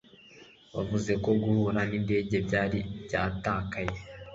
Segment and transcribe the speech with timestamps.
[0.73, 3.93] Bavuze ko guhura nindege byari byatakaye